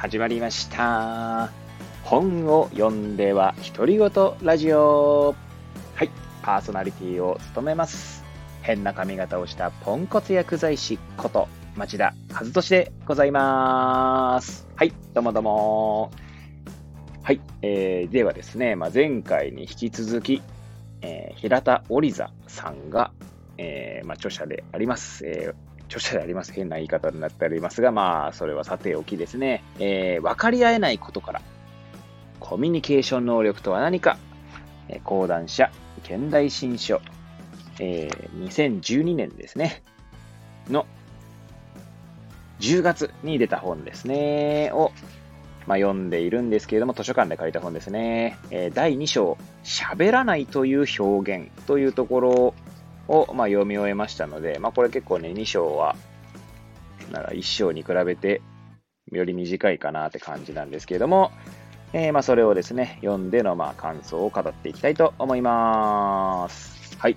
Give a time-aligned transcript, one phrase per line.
[0.00, 1.50] 始まりました。
[2.04, 4.10] 本を読んでは独り言
[4.40, 5.34] ラジオ。
[5.94, 6.10] はい、
[6.40, 8.24] パーソナリティを務めます。
[8.62, 14.66] 変な髪型をしたポンコツ薬剤師こと町田和俊でございます。
[14.74, 16.10] はい、どうもどうも。
[17.22, 20.40] はい、えー、ではですね、まあ、前回に引き続き、
[21.02, 23.12] えー平田織座さんが、
[23.58, 25.26] えーまあ、著者であります。
[25.26, 26.52] えー著者であります。
[26.52, 29.64] 変な言い方になっておりますが、まあ、それはさておきですね。
[29.80, 31.42] えー分かり合えないことから、
[32.38, 34.16] コミュニケーション能力とは何か、
[34.88, 35.70] えー講談社、
[36.04, 37.00] 現代新書、
[37.80, 39.82] えー2012年ですね、
[40.68, 40.86] の
[42.60, 44.92] 10月に出た本ですね、を、
[45.66, 48.38] まあ、読んでいるんですけれども、図書館で借りた本ですね。
[48.52, 52.54] えー第2章、喋らないという表現というところ
[53.10, 55.96] を、まあ、読み終えましたので、まあ、これ結構ね、2章は、
[57.10, 58.40] なら1章に比べて、
[59.10, 61.32] より短いかなって感じなんですけれども、
[61.92, 66.96] えーまあ、それをですね、読んでの、まあ、感想を語っていきたいと思います。
[66.98, 67.16] はい。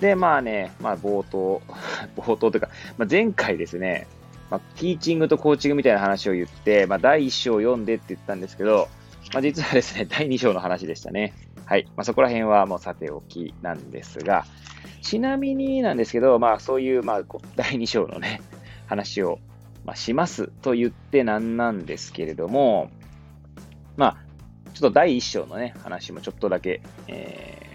[0.00, 1.62] で、まあね、まあ、冒頭、
[2.18, 4.08] 冒頭というか、まあ、前回ですね、
[4.50, 8.88] まあ、ティーチングとコーチングみたいな話を言って、まあ、第1章を読んでって言ったんですけど、
[9.32, 11.32] まあ、実はですね、第2章の話でしたね。
[11.66, 11.84] はい。
[11.96, 14.46] まあ、そこら辺はもうさておきなんですが、
[15.02, 17.22] ちなみになんですけど、まあ、そういう、まあ、
[17.56, 18.40] 第2章のね、
[18.86, 19.40] 話を、
[19.84, 22.90] まあ、しますと言ってなんなんですけれども、
[23.96, 24.16] まあ、
[24.74, 27.66] ちょっと第1章のね、話もちょっとだけ、え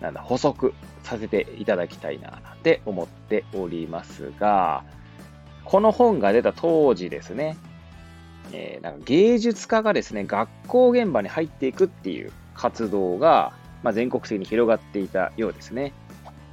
[0.00, 0.74] ー、なんだ、補足
[1.04, 4.82] させていただきたいな、って思っておりますが、
[5.64, 7.56] この本が出た当時ですね、
[8.52, 15.92] えーなんか芸術家がですね、学校現場に入っていくっていう活動が、まあ、全国的に広がっていたようですね。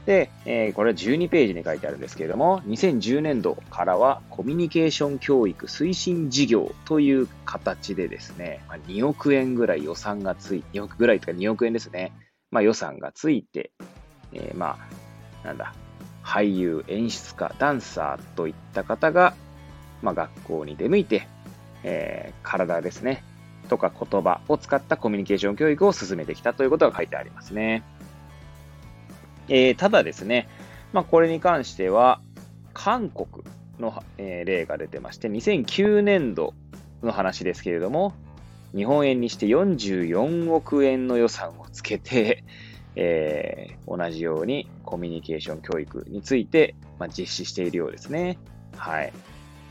[0.06, 12.12] で、えーこれは12ページに書いてあるんですけれども、2010年度からはコミュニケーション教育推進事業という形でですね、まあ、2億円ぐらい予算がつい、2億ぐらいとか2億円ですね、
[12.52, 13.72] まあ、予算がついて、
[14.34, 14.78] えーま
[15.44, 15.74] あ、なんだ、
[16.24, 19.34] 俳優、演出家、ダンサーといった方が、
[20.02, 21.28] まあ、学校に出向いて、
[21.84, 23.24] えー体ですね、
[23.74, 27.82] とか言葉を使ったコミュニケーション教育を進めてきたということが書いてありますね。
[29.50, 30.48] えーただですね、
[30.94, 32.22] まあ、これに関しては、
[32.76, 33.44] 韓国
[33.80, 36.54] の、え例が出てまして、2009年度
[37.02, 38.14] の話ですけれども、
[38.76, 42.44] 日本円にして44億円の予算をつけて、
[42.96, 48.38] えー同じようにコミュニケーション教育について、まあ、実施しているようですね。
[48.78, 49.12] はい。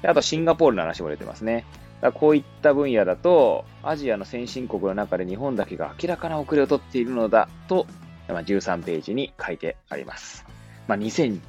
[0.02, 1.64] あと、シンガポールの話も出てますね。
[2.02, 7.86] だこういった分野だと、アジアの先進国の中で日本だけが明らかな遅れをとっているのだと、
[8.28, 10.44] まあ、13ページに書いてあります。
[10.88, 11.40] まあ、2000、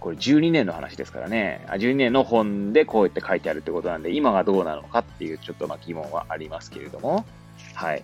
[0.00, 7.26] これ12年の話ですからね、あ12年の本でこうやって書いてあるってことなんで、今がどうなのかっていうちょっとま疑問はありますけれども、
[7.74, 8.02] はい。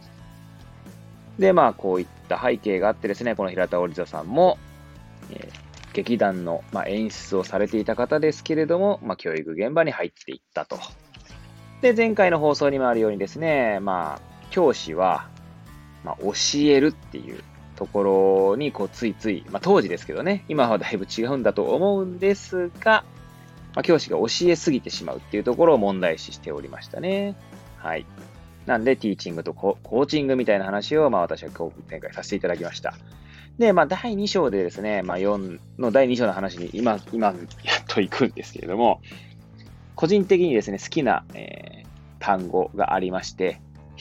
[1.39, 4.59] で、まあ、こういった背景があってですね、この平田織座さんも、
[5.31, 10.77] えー劇団の、まあ、演出をされていた方ですけれども、まあ、教育現場に入っていったと。
[11.85, 15.29] で、前回の放送にもあるようにですね、まあ、教師は、
[16.03, 17.45] まあ、教えるっていう
[17.77, 23.05] ところに、こう、ついつい、まあ、当時ですけどね、今はだいぶ違うんだと思うんですが、
[23.75, 27.37] まあ、教師が教えすぎてしまうっていうところを問題視しておりましたね。
[27.77, 28.07] はい。
[28.65, 32.95] なんで、ティーチングとコーチングみたいな話を、まあ、私は今日展開させていただきました。
[33.59, 37.37] で、まあ、第2章でですね、まあ、4の第2章の話に今、今、やっ
[37.87, 39.03] と行くんですけれども、
[39.95, 41.85] 個人的にですね、好きな、えー
[42.21, 43.61] 単語がありまして、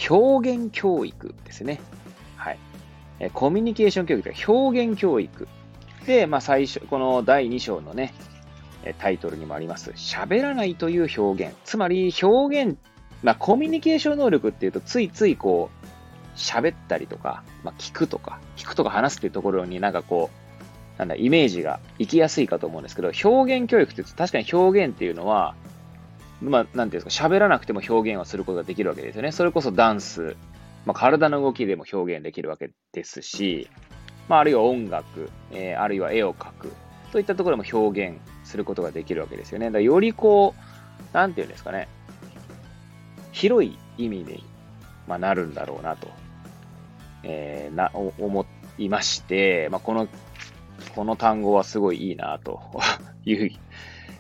[0.10, 1.82] 表現教育ですね。
[2.38, 2.60] はい。
[3.20, 5.48] えーコミュニケーション教育というか表現教育。
[6.06, 8.14] で、まあ、最初、この第2章のね、
[9.00, 11.56] タイトルにもあります、喋らないという表現。
[11.64, 12.78] つまり、表現、
[13.24, 20.30] まあ、コミュニケーション能力っていうと、ついついこう、喋ったりとか、まあ、聞くとか、聞くとか話すっていうところになんかこ
[20.98, 25.56] う、なんだ、イメージが行きやすいかと思うんですけど、表現教育って言うと確かに表現っていうのは、
[26.44, 29.32] まあ、なんていうんですか、喋らなくても表現をすることができるわけですよね。
[29.32, 30.36] それこそダンス、
[30.86, 33.70] まあ、体の動きでも表現できるわけですし、
[34.28, 36.74] まあ、あるいは音楽、えーあるいは絵を描く、
[37.12, 39.72] といったところも表現することができるわけですよね。
[39.72, 41.88] だよりこう、なんていうんですかね、
[43.32, 44.40] 広い意味で、
[45.08, 46.10] まあ、なるんだろうなと、
[47.24, 48.46] えーな思
[48.78, 50.08] いまして、まあ、この、
[50.96, 52.60] この単語はすごいいいなと。
[53.26, 53.52] いう、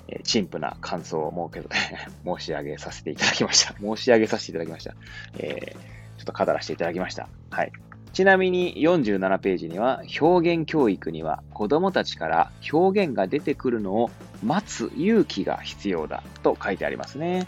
[0.07, 1.75] えー陳腐な感想を設け
[2.25, 3.73] 申し上げさせていただきました。
[3.81, 4.95] 申し上げさせていただきました。
[5.37, 7.27] えーちょっと語らせていただきました。
[7.49, 7.71] はい。
[8.13, 14.11] ちなみに47ページには、表現教育には子供たちから表現が出てくるのを
[14.43, 17.45] 待つ勇気が必要だと書いてありますね。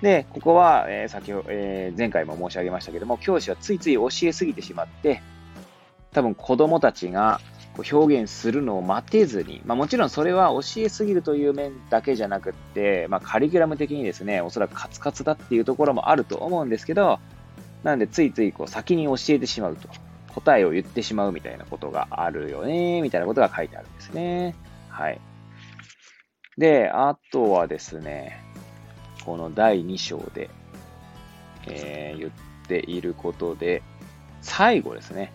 [0.00, 5.20] で、ここは、えー、先ほえー、前回も申し上げましたけども、教師はついつい教えすぎてしまって、
[6.12, 7.40] 多分子供たちが
[7.76, 17.18] こう表現するのを待てずに、まあ、もちろんそれは教えすぎるという面だけじゃなくって、まあ、カリキュラム的にですね、おそらくカツカツだっていうところもあると思うんですけど、
[17.82, 19.88] なんでついついこう先に教えてしまうと、
[20.34, 24.54] 答えを言ってしまうみたいなことがあるよね、みたいなことが書いてあるんですね。
[24.88, 25.20] はい。
[26.58, 28.38] で、あとはですね、
[29.24, 30.50] この第2章で、
[31.66, 32.30] えー、言っ
[32.68, 33.82] ていることで、
[34.42, 35.32] 最後ですね、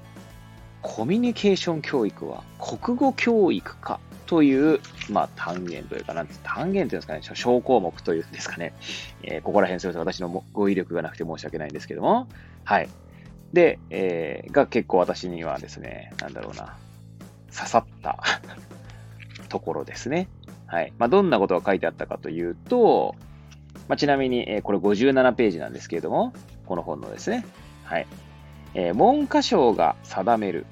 [0.82, 4.80] コミュニケーション教育は国語教育かという、
[5.10, 8.74] まあ、単元というか、なん単元というんですかね、小項目というんですかね。
[9.24, 10.14] えー、ここら辺すみません。
[10.14, 12.28] 私の語彙力がなくて申し訳ないんですけども。
[12.66, 12.90] はい。
[13.54, 16.78] で、えー、が結構私にはですね、なんだろうな、
[17.56, 18.20] 刺さった
[19.48, 20.28] ところですね。
[20.68, 20.94] はい。
[21.00, 23.16] まあ、どんなことが書いてあったかというと、
[23.88, 26.34] まあ、ちなみに、えー、これ57ページなんですけれども、
[26.66, 27.46] この本のですね。
[27.86, 28.08] はい。
[28.74, 30.66] えー、文科省が定める、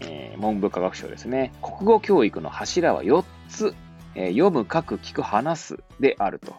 [0.00, 1.52] えー、文部科学省ですね。
[1.62, 3.74] 国語教育の柱は4つ、
[4.14, 6.54] えー、読む、書く、聞く、話すであると。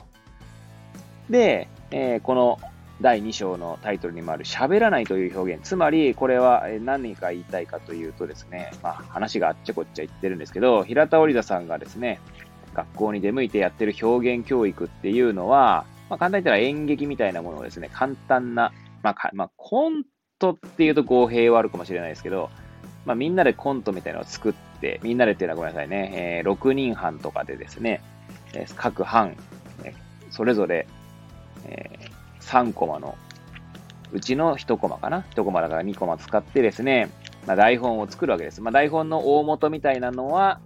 [1.30, 2.60] で、え、この
[3.02, 5.64] 第2章のタイトルにもある喋らないという表現。
[5.64, 12.20] つまり、これは何か言いたいかというとですね、まあ話があっちゃこっちゃ言ってるんですけど、平田織田さんがですね、
[12.74, 20.04] 学校に出向いてやってる表現教育っていうのは、まあ簡単に言ったら演劇みたいなものをですね、簡単な、まあ、まあ、コン
[20.40, 22.50] トっていうと語弊はあるかもしれないですけど、
[23.06, 28.02] まあみんなでコントみたいなのを作って、みんなでっていうのはごめんなさいね、えー、6人班とかでですね、
[28.54, 29.36] えー、各班、
[29.84, 29.94] えー、
[30.32, 30.88] それぞれ、
[31.66, 32.20] えー
[32.50, 33.16] 3コマの
[34.12, 37.12] うちの1コマかな ?1 コマだから2コマ使ってですね、
[37.46, 38.60] まあ、台本を作るわけです。
[38.60, 40.60] まあ、台本の大元みたいなのは、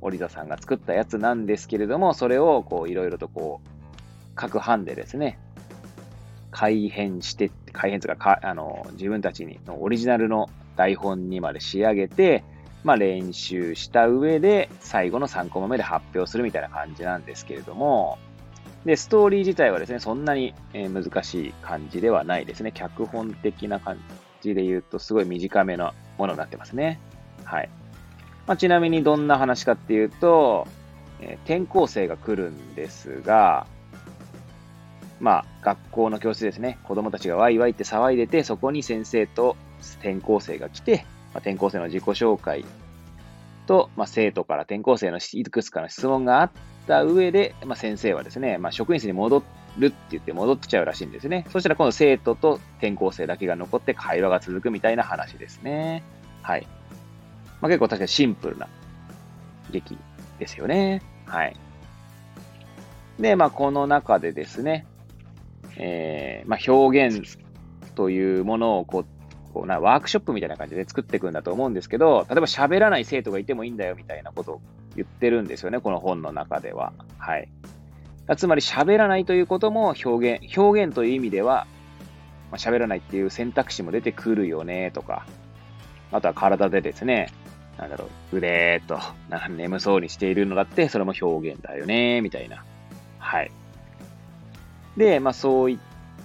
[0.00, 3.68] 織田さんが作ったやつなんですけれども、それをこういろいろとこう、
[4.34, 5.38] 各班でですね、
[6.50, 12.44] 改変して、改変とかかあの、自分たちにのオリジナルの台本にまで仕上げて、
[12.84, 18.18] まあ、練習した上で、最後の3コマ目で発表するみたいな感じなんですけれども、
[18.84, 22.72] で、ストーリー自体はですね、そんなに、え難しい感じではないですね。
[22.72, 23.98] 脚本的な感
[24.40, 26.98] じで言うと、すごい短めのものになってますね。
[27.44, 27.68] はい。
[28.46, 30.66] まあ、ちなみにどんな話かっていうと、
[31.20, 33.68] え、転校生が来るんですが、
[35.22, 36.78] まあ、学校の教室ですね。
[36.82, 39.56] 子供たちがワイワイって騒いでて、そこに先生と
[40.00, 42.64] 転校生が来て、まあ、転校生の自己紹介
[43.68, 46.50] と、まあ、生徒から転校生のいくつかの質問があっ
[46.88, 49.44] た上で、まあ、先生はですね、まあ、職員室に戻
[49.78, 51.46] るって言って戻っちゃうらしいんですね。
[51.50, 56.02] そしたら今度生徒と転校生だけが残って会話が続くみたいな話ですね。
[56.42, 56.66] はい。
[57.60, 58.66] まあ、結構確かにシンプルな
[59.70, 59.96] 劇
[60.40, 61.00] ですよね。
[61.26, 61.54] はい。
[63.20, 64.84] で、まあ、この中でですね、
[65.76, 67.38] えー、まあ、表現
[67.94, 69.06] というものをこう
[69.52, 74.60] こうなワークショップみたいな感じで作っていくんだと思うんですけど、例えば喋らない生徒がいてもいいんだよみたいなことを
[74.96, 76.92] 言ってるんですよね、この本の中では。
[77.18, 77.48] はい。
[78.36, 81.66] つまり喋らないということも表現、表現という意味では、
[82.50, 85.26] まあ、喋らないっていう選択肢も出てくるよねとか、
[86.12, 87.28] あとは体でですね、
[87.78, 88.98] なんだろう、腕と、
[89.50, 92.64] 眠そうにしているのだって、それも表現だよね、みたいな。
[93.18, 93.50] はい。
[94.96, 95.78] で、まあそうい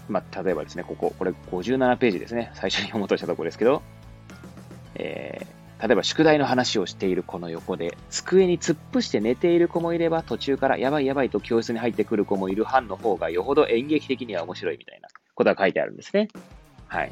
[0.09, 2.51] まあ、例えばですね、ここ、これ57ページですね。
[2.53, 3.81] 最初に読もうとしたところですけど、
[4.95, 16.29] えー、例えば宿題の話をしている子の横で、机に突っ伏して寝ている子もいれば、途中からやばいやばいと教室に入ってくる子もいる班の方がよほど演劇的には面白いみたいなことが書いてあるんですね。
[16.88, 17.12] はい。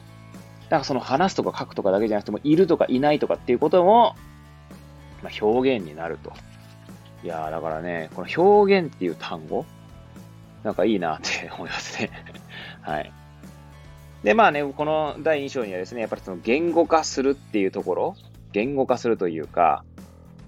[0.63, 4.15] だからその話すとか書くとかだけじゃなくても、いるとかいないとかっていうことも、
[5.21, 6.31] まあ、表現になると。
[7.23, 9.65] いやー、だからね、この表現っていう単語、
[10.65, 12.09] なんかいいなって思いますね。
[12.81, 13.13] はい。
[14.23, 18.15] で、まあね、この第2章にはですね、やっぱりその言語化するっていうところ、
[18.51, 19.85] 言語化するというか、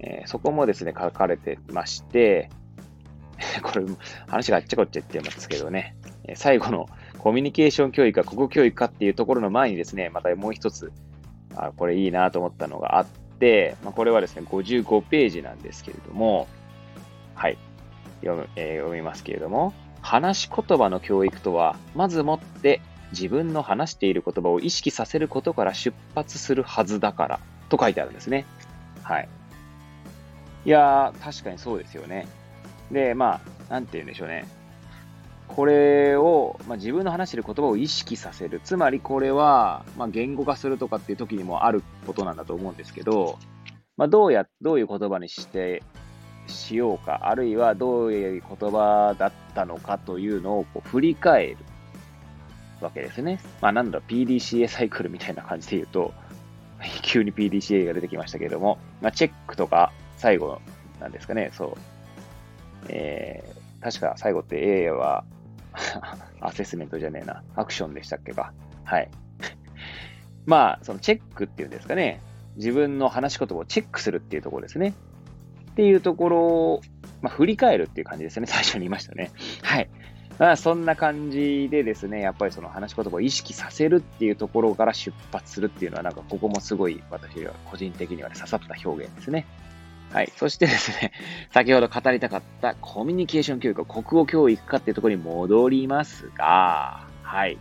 [0.00, 2.50] えー、そこもですね、書かれてまして、
[3.62, 3.84] これ、
[4.26, 5.94] 話があっちゃこっちゃ言ってますけどね、
[6.24, 10.92] え最後のコミュニケーション教育か国語教育かっていうところの前にですね、またもう一つ、
[11.54, 16.48] あこれいいなと思ったのがあって、まあ、これはですね、55ページなんですけれども、
[17.36, 17.58] はい、
[18.22, 19.72] 読む、えー、読みますけれども、
[20.08, 22.80] 話し言葉の教育とは、まずもって
[23.12, 28.46] 自分の話している言葉を意識させることから出発するはずだから、と書いてあるんですね。
[29.02, 29.28] はい。
[30.64, 32.26] いやー、確かにそうですよね。
[32.90, 34.46] で、まあ、なんて言うんでしょうね。
[35.46, 38.62] これを、まあ、自分の話している言葉を意識させる。
[38.64, 43.38] つまりこれは、まあ、言語化するとかっていう時にもあることなんだと思うんですけど、
[43.98, 45.82] まあ、どうや、どういう言葉にして
[46.48, 51.56] しようか、あるいはどういう言葉だったのかというのをこう振り返る
[52.80, 53.40] わけですね。
[53.60, 56.12] まあなんだろ、PDCA サイクルみたいな感じで言うと、
[57.02, 60.60] 急に PDCA が出てきましたけれども、まあチェックとか最後
[61.00, 61.78] なんですかね、そう。
[62.88, 65.24] えー、確か最後って A は
[66.40, 68.52] アセスメントじゃねえな、アクションでしたっけか。
[68.84, 69.10] はい。
[70.46, 72.20] まあ、そのチェックっていうんですかね、
[72.56, 74.94] 自分の話し言葉をチェックするっていうところですね。
[75.78, 76.80] っていうところを、
[77.22, 78.46] まあ、振り返るっていう感じですね。
[78.50, 79.30] 最初に言いましたね。
[79.62, 79.88] はい。
[80.36, 89.46] まあ、そんな感じでですね、やっぱりその話し言葉を意識させるっていうところから出発するっていうのは、なんかここもすごい私は個人的には、ね、刺さった表現ですね。
[90.12, 90.32] はい。
[90.34, 91.12] そしてですね、
[91.54, 97.56] 先ほど語りたかったコミュニケーション教育、国語教育かっていうところに戻りますが、はい。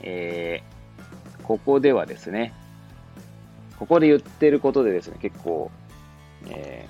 [0.00, 2.52] えー、ここではですね、
[3.78, 5.70] ここで言ってることでですね、結構、
[6.48, 6.88] え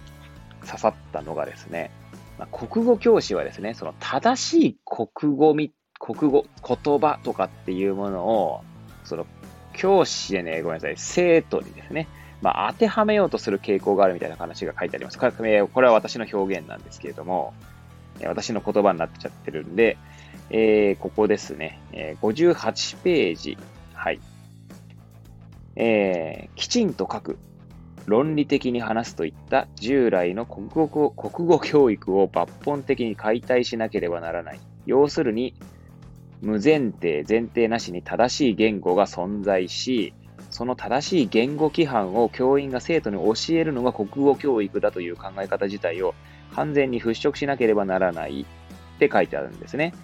[0.61, 1.91] ー、刺さったのがですね、
[2.39, 8.63] まあ、国語教師はですね、その正しい国語み、国語、言葉とかっていうものを、
[9.05, 9.27] その
[9.73, 12.09] 教師でね、ごめんなさい、生徒にですね、
[12.41, 15.19] まあ、当てはめようとする傾向があるみたいな話が書いてあります。
[15.19, 17.55] これは私の表現なんですけれども、
[18.25, 19.97] 私の言葉になっちゃってるんで、
[20.51, 23.57] えー、ここですね、え、58ページ。
[23.95, 24.21] はい。
[25.77, 27.39] えー、きちんと書く、
[28.07, 34.61] 論理的に話すといった従来の国語国語教育を抜本的に解体しなければならない。
[34.87, 35.55] 要するに、
[36.41, 40.13] 無前提、前提なしに正しい言語が存在し、
[40.51, 46.15] その正しい言語規範を教員が生徒に教えるのが国語教育だという考え方自体を
[46.55, 49.95] 完全に払拭しなければならないって書いてあるんですね。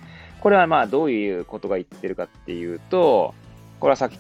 [0.41, 3.35] これはまあどういうことが言ってるかっていうと、
[3.81, 4.19] これはさっき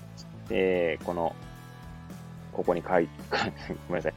[0.50, 1.34] えー、この、
[2.58, 3.08] ここに書い、
[3.86, 4.14] ごめんなさい。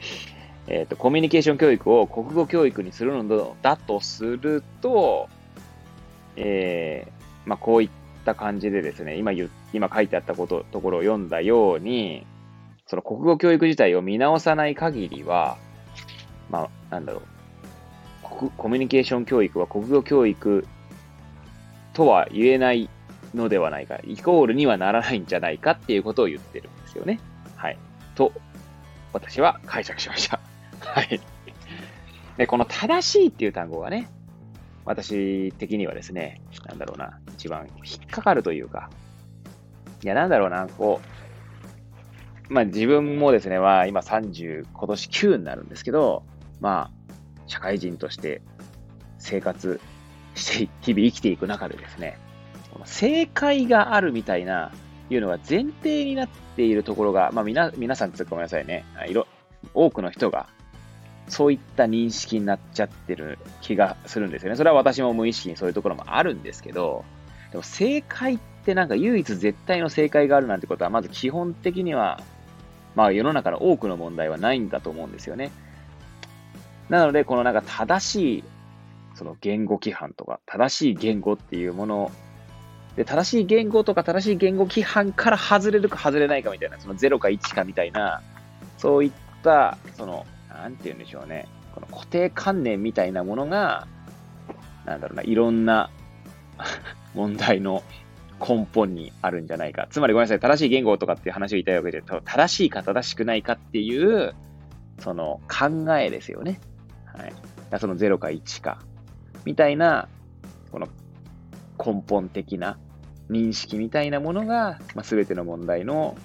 [0.68, 5.30] えっ、ー、と、コミュニケーション教育を国語教育にするのだとすると、
[6.36, 7.90] えー、まあ、こういっ
[8.26, 12.26] た感じでですね、今言、今書いてあったこと、ところを読んだように、
[12.88, 15.58] その国語教育自体を見直さない限りは、
[16.50, 17.22] まあ、なんだろ
[18.24, 20.66] う、コミュニケーション教育は国語教育
[21.94, 22.90] とは言えない
[23.36, 27.20] のではないか、イコールにはならないんじゃないかっていうことを言ってるんですよね。
[28.16, 28.34] と、
[29.14, 30.40] 私は解釈しました。
[30.80, 31.20] はい。
[32.38, 34.10] で、この正しいっていう単語がね、
[34.86, 38.90] 私的にはですね、なんだろうな、一番引っかかるというか、
[40.04, 41.02] いや、なんだろうな、こ
[42.50, 46.24] う、まあ自分もですね、は今30、今年9になるんですけど、
[46.60, 47.14] まあ、
[47.48, 48.42] 社会人として
[49.20, 49.80] 生活
[50.36, 52.18] して、日々生きていく中でですね、
[52.86, 54.72] 正解があるみたいな、
[55.16, 58.86] いうのが前提になっているところが、まあ、みな、皆さんつごめんなさいね。
[59.08, 59.28] いろ、
[59.74, 60.48] 多くの人が、
[61.28, 64.58] そういった認識になっちゃってる気がするんですよね。
[64.58, 67.06] それは私も無意識にそういうところもあるんですけど、
[67.52, 72.22] でも正解ってなんか唯一絶対の正解があるなんてことは、まず基本的には、
[72.96, 75.52] まあ世の中の多くの問題はないんだと思うんですよね。
[76.90, 78.44] なので、このなんか正しい、
[79.16, 82.12] その言語規範とか、正しい言語っていうもの
[83.02, 88.22] で、正しい言語とか正しい言語規範から外れるか外れないかみたいな、その0か1かみたいな、
[88.78, 91.48] そういった、その、なんて言うんでしょうね。
[91.74, 93.88] この固定観念みたいなものが、
[94.86, 95.90] なんだろうな、いろんな
[97.16, 97.82] 問題の
[98.40, 99.88] 根本にあるんじゃないか。
[99.90, 104.36] つまりごめんなさい、正しい言語とかっていう話を言いたいわけで、正しいか正しくないかっていう、
[105.00, 106.60] その考えですよね。
[107.06, 107.34] はい。
[107.80, 108.78] その0か1か、
[109.44, 110.08] みたいな、
[110.72, 110.88] この
[111.84, 112.78] 根本的な
[113.32, 116.18] 認識みたいなものが、まあ、全ての問題の、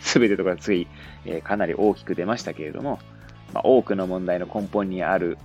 [0.00, 0.86] 全てとかつい、
[1.24, 3.00] えー、かなり大きく出ましたけれども、
[3.52, 5.36] まあ、多くの問題の根本にある、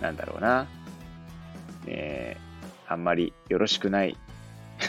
[0.00, 0.66] なんだろうな、
[1.86, 4.16] えー、あんまりよろしくない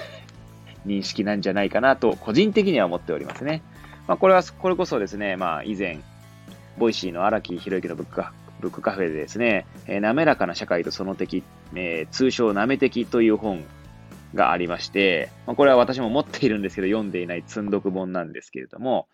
[0.88, 3.62] 認識なんじゃないかなと、個人的には思っておりますね。
[4.08, 6.00] まあ、これは、これこそですね、まあ、以前、
[6.78, 8.24] ボイシーの荒木博行のブック
[8.62, 13.64] ブックカフェでですね、えー、なめらかな社会とその敵、えー、通称なめ敵という本
[14.36, 19.08] がありまして、まあ、これは私も持っているんですけど、読んでいない積んどく本なんですけれども、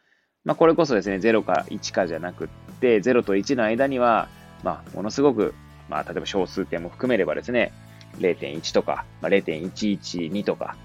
[0.43, 2.47] まあ、これこそですね、0か1かじゃなくっ
[2.79, 4.27] て、0と1の間には、
[4.63, 5.53] まあ、ものすごく、
[5.89, 7.71] まあ、例えば小数点も含めればですね、
[8.17, 10.75] 0.1とか、まあ、0.112とか、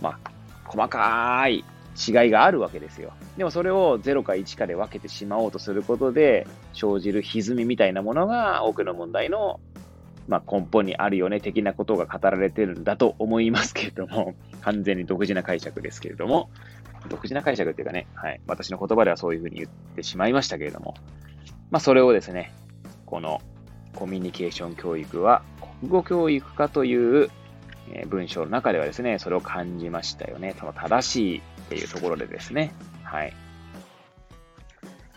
[0.00, 0.30] まあ、
[0.64, 1.64] 細かい
[1.96, 3.12] 違いがあるわけですよ。
[3.36, 9.60] でもそれを0か1かで分けてしまおうとすることで生じる歪みみたいなものが多くの問題の、
[10.28, 16.50] まあ、根本にあるよね的なことが語られてるんだと思いますけれども、 完全に独自な解釈ですけれども、
[17.08, 20.94] 独自な解釈っていうかね、はい、私の言葉ではそういうふうに言ってしまいましたけれども、
[21.70, 22.52] まあそれをですね、
[23.04, 23.40] この
[23.94, 25.42] コミュニケーション教育は
[25.80, 27.30] 国語教育かという
[28.06, 30.54] 文章の中ではですね、それを感じましたよね。
[30.58, 32.72] その正しいっていうところでですね。
[33.02, 33.32] はい。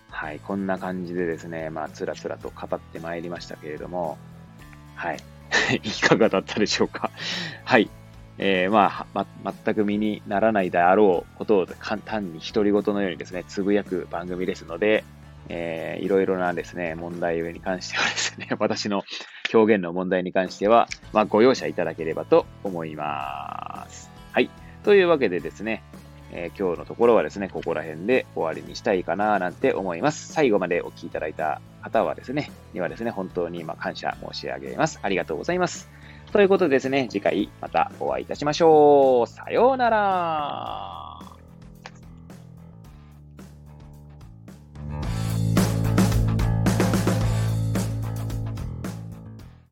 [0.09, 4.17] はい、こんな感じでですね、まあ、つらつらと語ってまいりましたけれども、
[4.97, 5.17] はい。
[5.83, 7.11] いかがだったでしょうか？
[7.63, 7.89] はい。
[8.39, 15.03] えー、まあ、ま、全く身にならないであろうことを簡単に独り言のようにですね、つぶやく番組ですので、
[15.49, 19.03] えー、いろいろなですね、問題に関してはですね、 私の
[19.53, 24.11] 表現の問題に関しては、まあ、ご容赦いただければと思います。
[24.33, 24.49] はい。
[24.83, 25.81] というわけでですね、
[26.31, 30.31] えー、今日のところはですね、ここら辺で終わりにしたいかななんて思います。
[30.33, 34.99] 最後までお聴きいただいた方はですね、にはですね、本当に今感謝申し上げます。
[35.01, 35.89] ありがとうございます。
[36.31, 39.27] ということでですね、次回またお会いいたしましょう。
[39.27, 41.26] さようなら。